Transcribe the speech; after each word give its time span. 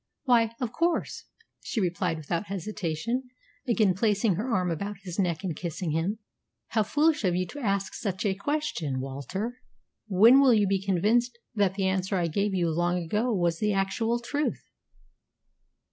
"Why, 0.23 0.51
of 0.59 0.71
course," 0.71 1.25
she 1.63 1.79
replied 1.79 2.17
without 2.17 2.47
hesitation, 2.47 3.29
again 3.67 3.93
placing 3.93 4.33
her 4.33 4.51
arm 4.51 4.71
about 4.71 4.95
his 5.03 5.19
neck 5.19 5.43
and 5.43 5.55
kissing 5.55 5.91
him. 5.91 6.17
"How 6.69 6.81
foolish 6.81 7.23
of 7.23 7.35
you 7.35 7.45
to 7.49 7.59
ask 7.59 7.93
such 7.93 8.25
a 8.25 8.33
question, 8.33 8.99
Walter! 8.99 9.59
When 10.07 10.41
will 10.41 10.55
you 10.55 10.65
be 10.65 10.83
convinced 10.83 11.37
that 11.53 11.75
the 11.75 11.85
answer 11.85 12.15
I 12.15 12.29
gave 12.29 12.55
you 12.55 12.71
long 12.71 12.97
ago 12.97 13.31
was 13.31 13.59
the 13.59 13.73
actual 13.73 14.19
truth?" 14.19 14.63